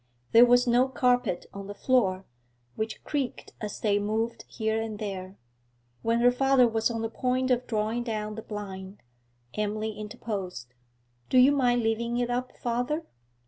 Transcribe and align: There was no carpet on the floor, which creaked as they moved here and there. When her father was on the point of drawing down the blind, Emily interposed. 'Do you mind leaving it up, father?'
There 0.31 0.47
was 0.47 0.65
no 0.65 0.87
carpet 0.87 1.45
on 1.53 1.67
the 1.67 1.75
floor, 1.75 2.25
which 2.75 3.03
creaked 3.03 3.53
as 3.61 3.79
they 3.79 3.99
moved 3.99 4.45
here 4.47 4.81
and 4.81 4.97
there. 4.97 5.37
When 6.01 6.21
her 6.21 6.31
father 6.31 6.67
was 6.67 6.89
on 6.89 7.03
the 7.03 7.09
point 7.11 7.51
of 7.51 7.67
drawing 7.67 8.01
down 8.01 8.33
the 8.33 8.41
blind, 8.41 9.03
Emily 9.53 9.91
interposed. 9.91 10.73
'Do 11.29 11.37
you 11.37 11.51
mind 11.51 11.83
leaving 11.83 12.17
it 12.17 12.31
up, 12.31 12.51
father?' 12.57 13.03